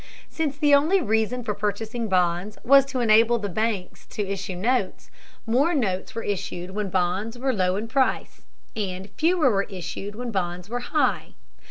Since 0.31 0.57
the 0.57 0.73
only 0.73 0.99
reason 0.99 1.43
for 1.43 1.53
purchasing 1.53 2.07
bonds 2.07 2.57
was 2.63 2.85
to 2.87 3.01
enable 3.01 3.37
the 3.37 3.47
b 3.49 3.53
banks 3.53 4.07
to 4.07 4.25
issue 4.27 4.55
notes, 4.55 5.11
more 5.45 5.75
notes 5.75 6.15
were 6.15 6.23
issued 6.23 6.71
when 6.71 6.89
bonds 6.89 7.37
were 7.37 7.53
low 7.53 7.75
in 7.75 7.87
price, 7.87 8.41
and 8.75 9.11
fewer 9.11 9.51
were 9.51 9.67
issued 9.69 10.15
when 10.15 10.31
bonds 10.31 10.67
were 10.69 10.79
high. 10.79 11.35